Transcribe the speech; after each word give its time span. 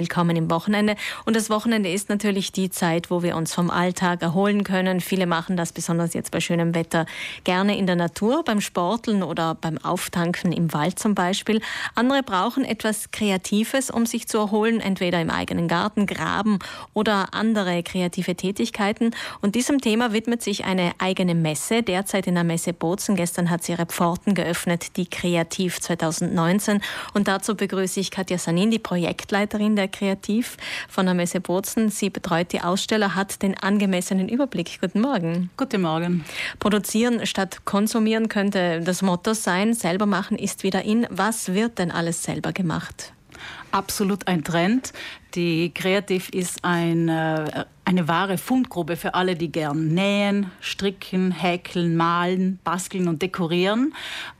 Willkommen 0.00 0.34
im 0.34 0.50
Wochenende. 0.50 0.96
Und 1.26 1.36
das 1.36 1.50
Wochenende 1.50 1.92
ist 1.92 2.08
natürlich 2.08 2.52
die 2.52 2.70
Zeit, 2.70 3.10
wo 3.10 3.22
wir 3.22 3.36
uns 3.36 3.52
vom 3.52 3.68
Alltag 3.68 4.22
erholen 4.22 4.64
können. 4.64 5.02
Viele 5.02 5.26
machen 5.26 5.58
das 5.58 5.74
besonders 5.74 6.14
jetzt 6.14 6.30
bei 6.30 6.40
schönem 6.40 6.74
Wetter 6.74 7.04
gerne 7.44 7.76
in 7.76 7.86
der 7.86 7.96
Natur, 7.96 8.42
beim 8.42 8.62
Sporteln 8.62 9.22
oder 9.22 9.54
beim 9.54 9.76
Auftanken 9.76 10.52
im 10.52 10.72
Wald 10.72 10.98
zum 10.98 11.14
Beispiel. 11.14 11.60
Andere 11.96 12.22
brauchen 12.22 12.64
etwas 12.64 13.10
Kreatives, 13.10 13.90
um 13.90 14.06
sich 14.06 14.26
zu 14.26 14.38
erholen, 14.38 14.80
entweder 14.80 15.20
im 15.20 15.28
eigenen 15.28 15.68
Garten, 15.68 16.06
Graben 16.06 16.60
oder 16.94 17.34
andere 17.34 17.82
kreative 17.82 18.34
Tätigkeiten. 18.34 19.10
Und 19.42 19.54
diesem 19.54 19.82
Thema 19.82 20.14
widmet 20.14 20.40
sich 20.40 20.64
eine 20.64 20.92
eigene 20.96 21.34
Messe, 21.34 21.82
derzeit 21.82 22.26
in 22.26 22.36
der 22.36 22.44
Messe 22.44 22.72
Bozen. 22.72 23.16
Gestern 23.16 23.50
hat 23.50 23.64
sie 23.64 23.72
ihre 23.72 23.84
Pforten 23.84 24.34
geöffnet, 24.34 24.96
die 24.96 25.10
Kreativ 25.10 25.78
2019. 25.78 26.80
Und 27.12 27.28
dazu 27.28 27.54
begrüße 27.54 28.00
ich 28.00 28.10
Katja 28.10 28.38
Sanin, 28.38 28.70
die 28.70 28.78
Projektleiterin 28.78 29.76
der 29.76 29.89
kreativ 29.90 30.56
von 30.88 31.06
der 31.06 31.14
Messe 31.14 31.40
Bozen. 31.40 31.90
Sie 31.90 32.10
betreut 32.10 32.52
die 32.52 32.62
Aussteller, 32.62 33.14
hat 33.14 33.42
den 33.42 33.56
angemessenen 33.58 34.28
Überblick. 34.28 34.80
Guten 34.80 35.00
Morgen. 35.00 35.50
Guten 35.56 35.82
Morgen. 35.82 36.24
Produzieren 36.58 37.26
statt 37.26 37.64
konsumieren 37.64 38.28
könnte 38.28 38.80
das 38.80 39.02
Motto 39.02 39.34
sein. 39.34 39.74
Selber 39.74 40.06
machen 40.06 40.38
ist 40.38 40.62
wieder 40.62 40.82
in. 40.82 41.06
Was 41.10 41.52
wird 41.52 41.78
denn 41.78 41.90
alles 41.90 42.22
selber 42.22 42.52
gemacht? 42.52 43.12
Absolut 43.70 44.26
ein 44.26 44.44
Trend. 44.44 44.92
Die 45.34 45.72
Kreativ 45.72 46.28
ist 46.30 46.64
ein, 46.64 47.08
äh, 47.08 47.64
eine 47.90 48.06
wahre 48.06 48.38
Fundgrube 48.38 48.96
für 48.96 49.14
alle, 49.14 49.34
die 49.34 49.50
gern 49.50 49.88
nähen, 49.88 50.52
stricken, 50.60 51.32
häkeln, 51.32 51.96
malen, 51.96 52.60
basteln 52.62 53.08
und 53.08 53.20
dekorieren. 53.20 53.94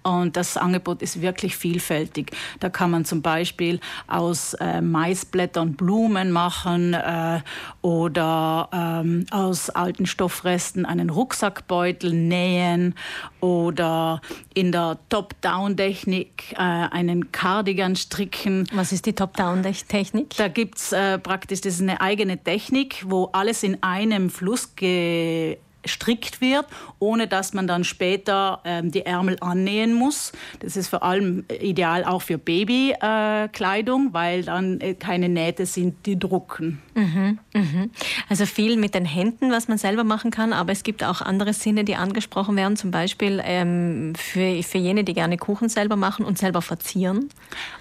Und 0.04 0.36
das 0.36 0.56
Angebot 0.56 1.02
ist 1.02 1.20
wirklich 1.20 1.56
vielfältig. 1.56 2.30
Da 2.60 2.70
kann 2.70 2.92
man 2.92 3.04
zum 3.04 3.22
Beispiel 3.22 3.80
aus 4.06 4.54
äh, 4.54 4.80
Maisblättern 4.80 5.74
Blumen 5.74 6.30
machen 6.30 6.94
äh, 6.94 7.40
oder 7.82 8.68
ähm, 8.72 9.26
aus 9.32 9.68
alten 9.68 10.06
Stoffresten 10.06 10.86
einen 10.86 11.10
Rucksackbeutel 11.10 12.12
nähen 12.12 12.94
oder 13.40 14.20
in 14.54 14.70
der 14.70 14.98
Top-Down-Technik 15.08 16.52
äh, 16.52 16.56
einen 16.56 17.32
Cardigan 17.32 17.96
stricken. 17.96 18.68
Was 18.72 18.92
ist 18.92 19.06
die 19.06 19.12
Top-Down-Technik? 19.12 20.36
Da 20.36 20.46
gibt 20.46 20.78
es 20.78 20.92
äh, 20.92 21.18
praktisch, 21.18 21.60
das 21.62 21.74
ist 21.74 21.82
eine 21.82 22.00
eigene 22.00 22.38
Technik, 22.38 23.04
wo 23.08 23.28
alles 23.40 23.62
in 23.62 23.82
einem 23.82 24.28
Fluss 24.28 24.76
ge 24.76 25.56
gestrickt 25.82 26.42
wird, 26.42 26.66
ohne 26.98 27.26
dass 27.26 27.54
man 27.54 27.66
dann 27.66 27.84
später 27.84 28.60
ähm, 28.66 28.90
die 28.90 29.06
Ärmel 29.06 29.38
annähen 29.40 29.94
muss. 29.94 30.32
Das 30.58 30.76
ist 30.76 30.88
vor 30.88 31.02
allem 31.02 31.46
ideal 31.48 32.04
auch 32.04 32.20
für 32.20 32.36
Babykleidung, 32.36 34.08
äh, 34.08 34.12
weil 34.12 34.42
dann 34.44 34.78
äh, 34.82 34.92
keine 34.92 35.30
Nähte 35.30 35.64
sind, 35.64 36.04
die 36.04 36.18
drucken. 36.18 36.82
Mhm, 37.00 37.38
mhm. 37.54 37.90
Also 38.28 38.44
viel 38.44 38.76
mit 38.76 38.94
den 38.94 39.06
Händen, 39.06 39.50
was 39.50 39.68
man 39.68 39.78
selber 39.78 40.04
machen 40.04 40.30
kann, 40.30 40.52
aber 40.52 40.72
es 40.72 40.82
gibt 40.82 41.02
auch 41.02 41.22
andere 41.22 41.54
Sinne, 41.54 41.84
die 41.84 41.96
angesprochen 41.96 42.56
werden, 42.56 42.76
zum 42.76 42.90
Beispiel 42.90 43.40
ähm, 43.42 44.12
für, 44.16 44.62
für 44.62 44.76
jene, 44.76 45.02
die 45.02 45.14
gerne 45.14 45.38
Kuchen 45.38 45.70
selber 45.70 45.96
machen 45.96 46.26
und 46.26 46.36
selber 46.36 46.60
verzieren. 46.60 47.30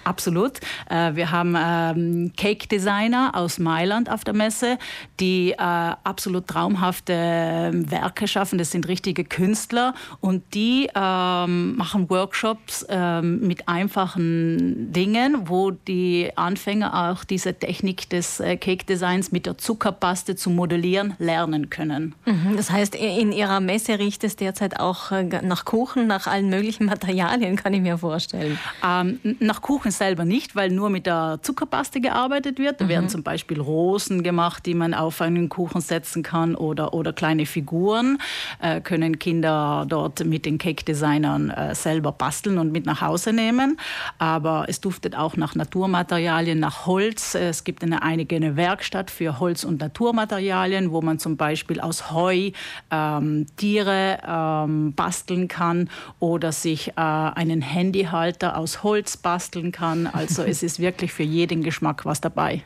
Absolut. 0.04 0.60
Äh, 0.88 1.14
wir 1.16 1.30
haben 1.30 1.54
ähm, 1.58 2.32
Cake 2.34 2.66
Designer 2.68 3.32
aus 3.34 3.58
Mailand 3.58 4.10
auf 4.10 4.24
der 4.24 4.32
Messe, 4.32 4.78
die 5.18 5.52
äh, 5.52 5.56
absolut 5.58 6.46
traumhafte 6.46 7.12
ähm, 7.14 7.90
Werke 7.90 8.26
schaffen. 8.26 8.58
Das 8.58 8.70
sind 8.70 8.88
richtige 8.88 9.24
Künstler 9.24 9.94
und 10.20 10.54
die 10.54 10.88
ähm, 10.94 11.76
machen 11.76 12.08
Workshops 12.08 12.86
mit 12.90 13.68
einfachen 13.68 14.92
Dingen, 14.92 15.48
wo 15.48 15.70
die 15.70 16.30
Anfänger 16.36 17.10
auch 17.10 17.24
diese 17.24 17.54
Technik 17.54 18.08
des 18.08 18.40
äh, 18.40 18.56
Cake 18.56 18.86
Designs 19.10 19.32
mit 19.32 19.46
der 19.46 19.58
Zuckerpaste 19.58 20.36
zu 20.36 20.50
modellieren 20.50 21.14
lernen 21.18 21.70
können. 21.70 22.14
Mhm, 22.26 22.56
das 22.56 22.70
heißt, 22.70 22.94
in 22.94 23.32
Ihrer 23.32 23.60
Messe 23.60 23.98
riecht 23.98 24.24
es 24.24 24.36
derzeit 24.36 24.78
auch 24.78 25.12
äh, 25.12 25.24
nach 25.42 25.64
Kuchen, 25.64 26.06
nach 26.06 26.26
allen 26.26 26.48
möglichen 26.48 26.86
Materialien, 26.90 27.56
kann 27.56 27.72
ich 27.74 27.80
mir 27.80 27.98
vorstellen. 27.98 28.58
Ähm, 28.84 29.20
nach 29.40 29.62
Kuchen 29.62 29.90
selber 29.90 30.24
nicht, 30.24 30.56
weil 30.56 30.70
nur 30.70 30.90
mit 30.90 31.06
der 31.06 31.38
Zuckerpaste 31.42 32.00
gearbeitet 32.00 32.58
wird. 32.58 32.80
Da 32.80 32.84
mhm. 32.84 32.88
werden 32.88 33.08
zum 33.08 33.22
Beispiel 33.22 33.60
Rosen 33.60 34.22
gemacht, 34.22 34.66
die 34.66 34.74
man 34.74 34.94
auf 34.94 35.20
einen 35.20 35.48
Kuchen 35.48 35.80
setzen 35.80 36.22
kann 36.22 36.54
oder, 36.54 36.94
oder 36.94 37.12
kleine 37.12 37.46
Figuren 37.46 37.70
Figuren 37.70 38.18
äh, 38.60 38.80
können 38.80 39.18
Kinder 39.18 39.86
dort 39.88 40.24
mit 40.24 40.44
den 40.44 40.58
Cake-Designern 40.58 41.50
äh, 41.50 41.74
selber 41.74 42.12
basteln 42.12 42.58
und 42.58 42.72
mit 42.72 42.84
nach 42.84 43.00
Hause 43.00 43.32
nehmen. 43.32 43.78
Aber 44.18 44.66
es 44.68 44.80
duftet 44.80 45.16
auch 45.16 45.36
nach 45.36 45.54
Naturmaterialien, 45.54 46.58
nach 46.58 46.84
Holz. 46.86 47.34
Es 47.34 47.64
gibt 47.64 47.82
eine 47.82 48.02
eigene 48.02 48.56
Werkstatt 48.56 48.99
für 49.08 49.38
Holz- 49.38 49.62
und 49.62 49.80
Naturmaterialien, 49.80 50.90
wo 50.90 51.00
man 51.00 51.20
zum 51.20 51.36
Beispiel 51.36 51.80
aus 51.80 52.10
Heu 52.10 52.50
ähm, 52.90 53.46
Tiere 53.56 54.18
ähm, 54.26 54.92
basteln 54.94 55.46
kann 55.46 55.88
oder 56.18 56.50
sich 56.50 56.88
äh, 56.88 56.92
einen 56.96 57.62
Handyhalter 57.62 58.56
aus 58.56 58.82
Holz 58.82 59.16
basteln 59.16 59.70
kann. 59.70 60.08
Also 60.08 60.42
es 60.42 60.64
ist 60.64 60.80
wirklich 60.80 61.12
für 61.12 61.22
jeden 61.22 61.62
Geschmack 61.62 62.04
was 62.04 62.20
dabei. 62.20 62.64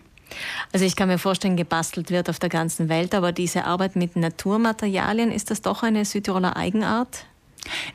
Also 0.73 0.85
ich 0.85 0.97
kann 0.97 1.09
mir 1.09 1.19
vorstellen, 1.19 1.57
gebastelt 1.57 2.11
wird 2.11 2.29
auf 2.29 2.39
der 2.39 2.49
ganzen 2.49 2.89
Welt, 2.89 3.15
aber 3.15 3.33
diese 3.33 3.65
Arbeit 3.65 3.97
mit 3.97 4.17
Naturmaterialien, 4.17 5.31
ist 5.31 5.51
das 5.51 5.63
doch 5.63 5.83
eine 5.83 6.05
Südtiroler 6.05 6.57
Eigenart? 6.57 7.27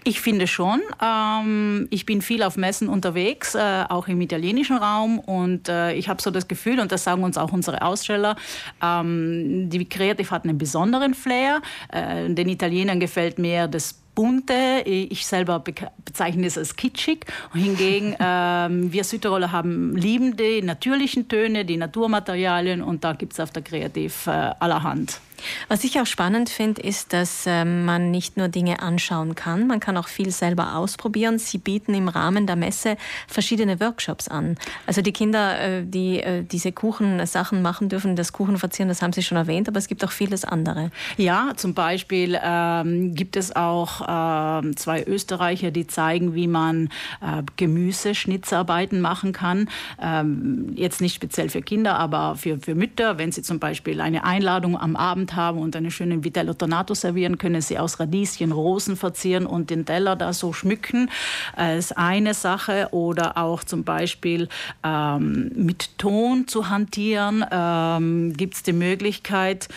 Ich 0.04 0.22
finde 0.22 0.48
schon. 0.48 0.82
Ähm, 1.02 1.88
ich 1.90 2.06
bin 2.06 2.22
viel 2.22 2.44
auf 2.44 2.58
Messen 2.58 2.90
unterwegs, 2.90 3.56
äh, 3.56 3.84
auch 3.90 4.08
im 4.08 4.22
italienischen 4.22 4.78
Raum. 4.78 5.20
Und 5.20 5.70
äh, 5.70 5.94
ich 5.94 6.10
habe 6.10 6.22
so 6.22 6.32
das 6.32 6.48
Gefühl, 6.48 6.80
und 6.80 6.92
das 6.92 7.04
sagen 7.04 7.24
uns 7.24 7.38
auch 7.38 7.52
unsere 7.52 7.82
Aussteller, 7.82 8.36
ähm, 8.82 9.70
die 9.70 9.88
Creative 9.88 10.30
hat 10.32 10.44
einen 10.44 10.58
besonderen 10.58 11.14
Flair. 11.14 11.62
Äh, 11.92 12.30
den 12.30 12.50
Italienern 12.50 13.00
gefällt 13.00 13.40
mehr 13.40 13.68
das 13.68 13.96
bunte. 14.20 14.82
Ich 14.86 15.26
selber 15.26 15.64
bezeichne 16.04 16.46
es 16.46 16.58
als 16.58 16.76
kitschig. 16.76 17.26
Hingegen 17.54 18.16
ähm, 18.20 18.92
wir 18.92 19.04
Südtiroler 19.06 19.52
haben 19.52 19.96
lieben 19.96 20.36
die 20.36 20.62
natürlichen 20.62 21.30
Töne, 21.30 21.64
die 21.64 21.78
Naturmaterialien 21.78 22.82
und 22.82 23.04
da 23.04 23.14
gibt 23.14 23.34
es 23.34 23.40
auf 23.40 23.52
der 23.52 23.62
Kreativ 23.62 24.28
äh, 24.28 24.32
allerhand. 24.60 25.22
Was 25.68 25.84
ich 25.84 26.00
auch 26.00 26.06
spannend 26.06 26.50
finde, 26.50 26.82
ist, 26.82 27.14
dass 27.14 27.46
ähm, 27.46 27.86
man 27.86 28.12
nicht 28.12 28.38
nur 28.38 28.48
Dinge 28.48 28.82
anschauen 28.82 29.36
kann, 29.36 29.68
man 29.68 29.80
kann 29.80 29.98
auch 29.98 30.08
viel 30.08 30.32
selber 30.32 30.76
ausprobieren. 30.76 31.40
Sie 31.40 31.58
bieten 31.58 31.94
im 31.94 32.08
Rahmen 32.08 32.48
der 32.48 32.56
Messe 32.56 32.98
verschiedene 33.28 33.80
Workshops 33.80 34.28
an. 34.28 34.58
Also 34.86 35.02
die 35.02 35.12
Kinder, 35.12 35.60
äh, 35.60 35.84
die 35.86 36.20
äh, 36.22 36.44
diese 36.44 36.72
Kuchensachen 36.72 37.62
machen 37.62 37.90
dürfen, 37.90 38.16
das 38.16 38.34
Kuchen 38.34 38.58
verzieren, 38.58 38.90
das 38.90 39.02
haben 39.02 39.14
Sie 39.14 39.24
schon 39.24 39.38
erwähnt, 39.38 39.68
aber 39.68 39.78
es 39.78 39.88
gibt 39.88 40.04
auch 40.04 40.12
vieles 40.12 40.46
andere. 40.46 40.92
Ja, 41.18 41.54
zum 41.56 41.74
Beispiel 41.74 42.40
ähm, 42.42 43.16
gibt 43.16 43.36
es 43.36 43.56
auch 43.56 44.02
äh, 44.02 44.72
zwei 44.76 45.04
Österreicher, 45.06 45.72
die 45.72 45.88
zeigen, 45.88 46.36
wie 46.36 46.48
man 46.48 46.90
äh, 47.22 47.44
Gemüseschnitzarbeiten 47.58 49.02
machen 49.02 49.34
kann. 49.34 49.70
Ähm, 50.02 50.74
jetzt 50.76 51.02
nicht 51.02 51.16
speziell 51.16 51.50
für 51.50 51.62
Kinder, 51.62 51.98
aber 51.98 52.36
für, 52.36 52.58
für 52.60 52.76
Mütter, 52.76 53.18
wenn 53.18 53.32
sie 53.32 53.42
zum 53.42 53.60
Beispiel 53.60 54.02
eine 54.02 54.24
Einladung 54.24 54.80
am 54.80 54.96
Abend 54.96 55.29
Abend 55.30 55.36
haben 55.36 55.60
und 55.60 55.76
einen 55.76 55.92
schönen 55.92 56.24
Vitello 56.24 56.54
Tonato 56.54 56.94
servieren, 56.94 57.38
können 57.38 57.62
Sie 57.62 57.78
aus 57.78 58.00
Radieschen 58.00 58.52
Rosen 58.52 58.96
verzieren 58.96 59.46
und 59.46 59.70
den 59.70 59.86
Teller 59.86 60.16
da 60.16 60.34
so 60.34 60.54
schmücken. 60.54 61.10
Das 61.56 61.78
ist 61.78 61.98
eine 61.98 62.34
Sache. 62.34 62.90
Oder 62.92 63.38
auch 63.38 63.64
zum 63.64 63.84
Beispiel 63.84 64.48
ähm, 64.84 65.52
mit 65.56 65.98
Ton 65.98 66.48
zu 66.48 66.70
hantieren, 66.70 67.46
ähm, 67.52 68.34
gibt 68.36 68.56
es 68.56 68.64
die 68.64 68.74
Möglichkeit, 68.74 69.70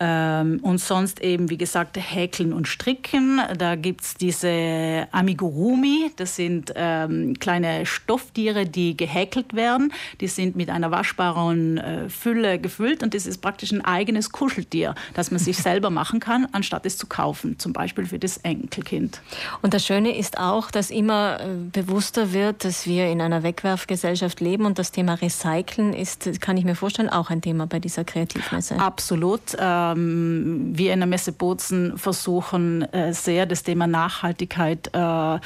und 0.00 0.78
sonst 0.78 1.20
eben, 1.20 1.50
wie 1.50 1.58
gesagt, 1.58 1.96
Häkeln 1.96 2.52
und 2.52 2.68
Stricken. 2.68 3.40
Da 3.56 3.74
gibt 3.74 4.02
es 4.02 4.14
diese 4.14 5.08
Amigurumi, 5.10 6.12
das 6.16 6.36
sind 6.36 6.72
ähm, 6.76 7.34
kleine 7.38 7.84
Stofftiere, 7.86 8.66
die 8.66 8.96
gehäkelt 8.96 9.54
werden. 9.54 9.92
Die 10.20 10.28
sind 10.28 10.56
mit 10.56 10.70
einer 10.70 10.90
waschbaren 10.90 11.78
äh, 11.78 12.08
Fülle 12.08 12.58
gefüllt 12.58 13.02
und 13.02 13.14
das 13.14 13.26
ist 13.26 13.38
praktisch 13.38 13.72
ein 13.72 13.84
eigenes 13.84 14.30
Kuscheltier, 14.30 14.94
das 15.14 15.30
man 15.30 15.40
sich 15.40 15.56
selber 15.68 15.90
machen 15.90 16.20
kann, 16.20 16.46
anstatt 16.52 16.86
es 16.86 16.96
zu 16.96 17.06
kaufen, 17.06 17.58
zum 17.58 17.72
Beispiel 17.72 18.06
für 18.06 18.18
das 18.18 18.38
Enkelkind. 18.38 19.20
Und 19.62 19.74
das 19.74 19.84
Schöne 19.84 20.16
ist 20.16 20.38
auch, 20.38 20.70
dass 20.70 20.90
immer 20.90 21.40
äh, 21.40 21.46
bewusster 21.72 22.32
wird, 22.32 22.64
dass 22.64 22.86
wir 22.86 23.08
in 23.08 23.20
einer 23.20 23.42
Wegwerfgesellschaft 23.42 24.40
leben 24.40 24.64
und 24.64 24.78
das 24.78 24.92
Thema 24.92 25.14
Recyceln 25.14 25.92
ist, 25.92 26.40
kann 26.40 26.56
ich 26.56 26.64
mir 26.64 26.74
vorstellen, 26.74 27.08
auch 27.08 27.30
ein 27.30 27.40
Thema 27.40 27.66
bei 27.66 27.80
dieser 27.80 28.04
Kreativmesse. 28.04 28.78
Absolut. 28.78 29.54
Äh, 29.54 29.87
ähm, 29.96 30.70
wir 30.74 30.92
in 30.92 31.00
der 31.00 31.06
Messe 31.06 31.32
Bozen 31.32 31.96
versuchen 31.96 32.82
äh, 32.92 33.12
sehr 33.12 33.46
das 33.46 33.62
Thema 33.62 33.86
Nachhaltigkeit, 33.86 34.90
äh, 34.94 35.34
äh, 35.34 35.38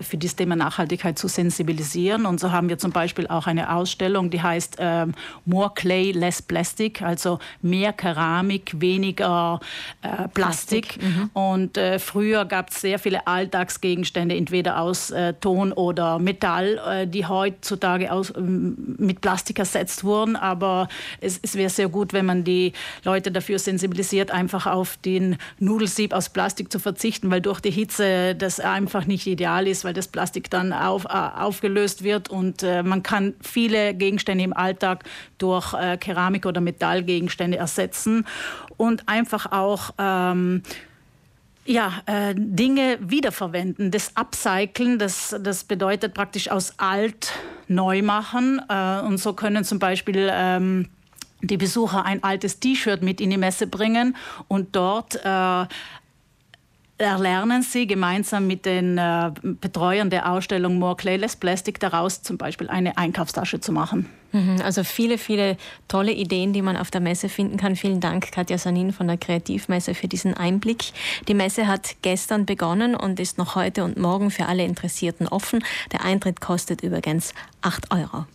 für 0.00 0.16
das 0.16 0.36
Thema 0.36 0.56
Nachhaltigkeit 0.56 1.18
zu 1.18 1.28
sensibilisieren. 1.28 2.26
Und 2.26 2.40
so 2.40 2.52
haben 2.52 2.68
wir 2.68 2.78
zum 2.78 2.92
Beispiel 2.92 3.26
auch 3.26 3.46
eine 3.46 3.72
Ausstellung, 3.72 4.30
die 4.30 4.42
heißt 4.42 4.76
ähm, 4.78 5.12
More 5.44 5.72
Clay, 5.74 6.12
Less 6.12 6.42
Plastic, 6.42 7.02
also 7.02 7.38
mehr 7.62 7.92
Keramik, 7.92 8.80
weniger 8.80 9.60
äh, 10.02 10.28
Plastik. 10.28 10.98
Plastik. 10.98 11.02
Mhm. 11.02 11.30
Und 11.32 11.76
äh, 11.76 11.98
früher 11.98 12.44
gab 12.44 12.70
es 12.70 12.80
sehr 12.80 12.98
viele 12.98 13.26
Alltagsgegenstände, 13.26 14.36
entweder 14.36 14.80
aus 14.80 15.10
äh, 15.10 15.34
Ton 15.34 15.72
oder 15.72 16.18
Metall, 16.18 17.06
die 17.06 17.26
heutzutage 17.26 18.12
aus, 18.12 18.32
ähm, 18.36 18.96
mit 18.98 19.20
Plastik 19.20 19.58
ersetzt 19.58 20.04
wurden. 20.04 20.36
Aber 20.36 20.88
es, 21.20 21.38
es 21.42 21.54
wäre 21.54 21.70
sehr 21.70 21.88
gut, 21.88 22.12
wenn 22.12 22.26
man 22.26 22.44
die 22.44 22.72
Leute 23.04 23.30
dafür 23.30 23.58
sensibilisiert, 23.58 23.87
einfach 24.30 24.66
auf 24.66 24.96
den 24.98 25.36
Nudelsieb 25.58 26.12
aus 26.12 26.28
Plastik 26.28 26.70
zu 26.72 26.78
verzichten, 26.78 27.30
weil 27.30 27.40
durch 27.40 27.60
die 27.60 27.70
Hitze 27.70 28.34
das 28.34 28.60
einfach 28.60 29.06
nicht 29.06 29.26
ideal 29.26 29.66
ist, 29.66 29.84
weil 29.84 29.94
das 29.94 30.08
Plastik 30.08 30.50
dann 30.50 30.72
auf, 30.72 31.04
äh, 31.04 31.08
aufgelöst 31.08 32.02
wird 32.02 32.28
und 32.28 32.62
äh, 32.62 32.82
man 32.82 33.02
kann 33.02 33.34
viele 33.40 33.94
Gegenstände 33.94 34.44
im 34.44 34.52
Alltag 34.52 35.04
durch 35.38 35.74
äh, 35.74 35.96
Keramik- 35.96 36.46
oder 36.46 36.60
Metallgegenstände 36.60 37.56
ersetzen 37.58 38.26
und 38.76 39.08
einfach 39.08 39.52
auch 39.52 39.90
ähm, 39.98 40.62
ja, 41.68 41.92
äh, 42.06 42.34
Dinge 42.34 42.98
wiederverwenden. 43.00 43.90
Das 43.90 44.16
Upcyclen, 44.16 44.98
das, 44.98 45.36
das 45.38 45.64
bedeutet 45.64 46.14
praktisch 46.14 46.50
aus 46.50 46.74
alt 46.78 47.32
neu 47.68 48.02
machen. 48.02 48.60
Äh, 48.68 49.00
und 49.00 49.18
so 49.18 49.34
können 49.34 49.64
zum 49.64 49.78
Beispiel 49.78 50.30
ähm, 50.32 50.88
die 51.40 51.56
Besucher 51.56 52.04
ein 52.04 52.22
altes 52.22 52.60
T-Shirt 52.60 53.02
mit 53.02 53.20
in 53.20 53.30
die 53.30 53.36
Messe 53.36 53.66
bringen 53.66 54.16
und 54.48 54.74
dort 54.74 55.16
äh, 55.24 55.66
erlernen 56.98 57.62
sie 57.62 57.86
gemeinsam 57.86 58.46
mit 58.46 58.66
den 58.66 58.98
äh, 58.98 59.30
Betreuern 59.42 60.10
der 60.10 60.30
Ausstellung 60.30 60.78
More 60.78 60.96
Clayless 60.96 61.36
Plastic 61.36 61.78
daraus 61.80 62.22
zum 62.22 62.38
Beispiel 62.38 62.68
eine 62.68 62.98
Einkaufstasche 62.98 63.60
zu 63.60 63.72
machen. 63.72 64.06
Mhm, 64.32 64.60
also 64.62 64.84
viele, 64.84 65.16
viele 65.16 65.56
tolle 65.86 66.12
Ideen, 66.12 66.52
die 66.52 66.60
man 66.60 66.76
auf 66.76 66.90
der 66.90 67.00
Messe 67.00 67.28
finden 67.28 67.56
kann. 67.56 67.76
Vielen 67.76 68.00
Dank, 68.00 68.30
Katja 68.32 68.58
Sanin 68.58 68.92
von 68.92 69.06
der 69.06 69.16
Kreativmesse, 69.16 69.94
für 69.94 70.08
diesen 70.08 70.34
Einblick. 70.34 70.92
Die 71.28 71.34
Messe 71.34 71.66
hat 71.66 71.96
gestern 72.02 72.44
begonnen 72.44 72.94
und 72.94 73.20
ist 73.20 73.38
noch 73.38 73.54
heute 73.54 73.84
und 73.84 73.96
morgen 73.96 74.30
für 74.30 74.46
alle 74.46 74.64
Interessierten 74.64 75.28
offen. 75.28 75.64
Der 75.92 76.04
Eintritt 76.04 76.40
kostet 76.40 76.82
übrigens 76.82 77.32
8 77.62 77.90
Euro. 77.92 78.26